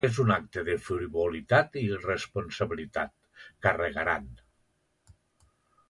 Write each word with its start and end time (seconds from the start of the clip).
És 0.07 0.15
un 0.21 0.31
acte 0.35 0.61
de 0.69 0.77
frivolitat 0.85 1.77
i 1.83 1.83
irresponsabilitat, 1.97 3.15
carregaran. 3.67 4.35